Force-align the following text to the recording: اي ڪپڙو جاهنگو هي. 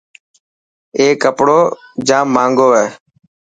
اي 0.97 1.05
ڪپڙو 1.23 1.59
جاهنگو 2.07 2.69
هي. 2.77 2.85